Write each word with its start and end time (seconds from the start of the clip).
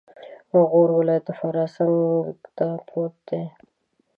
غور 0.71 0.89
ولایت 0.99 1.23
د 1.27 1.29
فراه 1.39 1.69
څنګته 1.75 2.67
پروت 2.87 3.15
دی 3.27 3.43